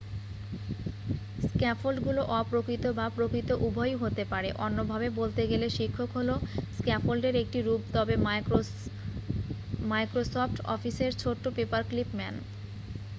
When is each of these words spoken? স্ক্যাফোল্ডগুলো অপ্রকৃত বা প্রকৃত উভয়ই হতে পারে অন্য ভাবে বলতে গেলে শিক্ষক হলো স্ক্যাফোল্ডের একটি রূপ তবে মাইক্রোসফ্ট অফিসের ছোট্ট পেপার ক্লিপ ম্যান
স্ক্যাফোল্ডগুলো 1.45 2.21
অপ্রকৃত 2.35 2.83
বা 2.97 3.05
প্রকৃত 3.17 3.49
উভয়ই 3.67 3.95
হতে 4.03 4.23
পারে 4.31 4.49
অন্য 4.65 4.77
ভাবে 4.91 5.07
বলতে 5.19 5.41
গেলে 5.51 5.67
শিক্ষক 5.77 6.09
হলো 6.17 6.35
স্ক্যাফোল্ডের 6.75 7.35
একটি 7.43 7.59
রূপ 7.61 7.81
তবে 7.95 8.15
মাইক্রোসফ্ট 9.91 10.57
অফিসের 10.75 11.11
ছোট্ট 11.21 11.43
পেপার 11.57 11.81
ক্লিপ 11.89 12.09
ম্যান 12.17 12.35